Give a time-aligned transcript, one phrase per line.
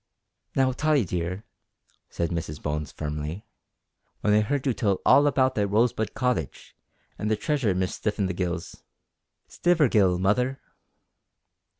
[0.55, 1.43] "Now, Tottie dear,"
[2.09, 3.45] said Mrs Bones firmly,
[4.21, 6.75] "when I heard you tell all about that Rosebud Cottage,
[7.19, 8.81] an' the treasure Miss Stiffinthegills"
[9.51, 10.59] "Stivergill, mother."